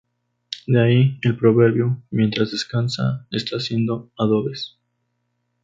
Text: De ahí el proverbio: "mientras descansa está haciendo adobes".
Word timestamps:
De 0.65 0.81
ahí 0.81 1.19
el 1.21 1.37
proverbio: 1.37 2.01
"mientras 2.09 2.49
descansa 2.49 3.27
está 3.29 3.57
haciendo 3.57 4.11
adobes". 4.17 4.79